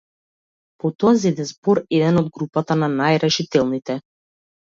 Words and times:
Потоа 0.83 1.11
зеде 1.25 1.45
збор 1.49 1.81
еден 1.99 2.17
од 2.23 2.33
групата 2.39 2.79
на 2.85 2.91
најрешителните. 2.97 4.01